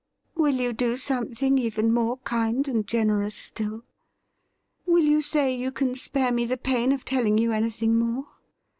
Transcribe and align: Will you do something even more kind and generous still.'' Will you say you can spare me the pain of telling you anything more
Will 0.33 0.55
you 0.55 0.73
do 0.73 0.97
something 0.97 1.59
even 1.59 1.93
more 1.93 2.17
kind 2.17 2.67
and 2.67 2.87
generous 2.87 3.35
still.'' 3.35 3.83
Will 4.87 5.03
you 5.03 5.21
say 5.21 5.55
you 5.55 5.71
can 5.71 5.93
spare 5.93 6.31
me 6.31 6.43
the 6.45 6.57
pain 6.57 6.91
of 6.91 7.05
telling 7.05 7.37
you 7.37 7.51
anything 7.51 7.99
more 7.99 8.25